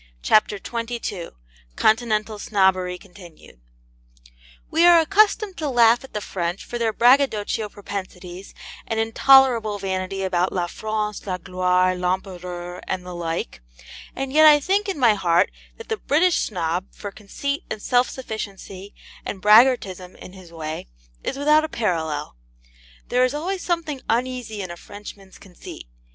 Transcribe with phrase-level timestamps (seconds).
[0.23, 1.27] CHAPTER XXII
[1.75, 3.59] CONTINENTAL SNOBBERY CONTINUED
[4.71, 8.55] We are accustomed to laugh at the French for their braggadocio propensities,
[8.87, 13.61] and intolerable vanity about La France, la gloire, l'Empereur, and the like;
[14.15, 18.09] and yet I think in my heart that the British Snob, for conceit and self
[18.09, 20.87] sufficiency and braggartism in his way,
[21.23, 22.35] is without a parallel.
[23.09, 25.85] There is always something uneasy in a Frenchman's conceit.